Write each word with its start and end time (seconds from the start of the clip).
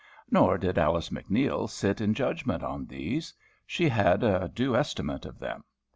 Nor 0.31 0.57
did 0.57 0.79
Alice 0.79 1.09
MacNeil 1.11 1.69
sit 1.69 2.01
in 2.01 2.15
judgment 2.15 2.63
on 2.63 2.87
these. 2.87 3.35
She 3.67 3.87
had 3.87 4.23
a 4.23 4.47
due 4.47 4.75
estimate 4.75 5.27
of 5.27 5.37
them. 5.37 5.63